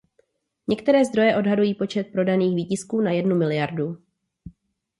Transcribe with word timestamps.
Některé 0.67 1.05
zdroje 1.05 1.35
odhadují 1.37 1.73
počet 1.75 2.03
prodaných 2.11 2.55
výtisků 2.55 3.01
na 3.01 3.11
jednu 3.11 3.35
miliardu. 3.35 3.97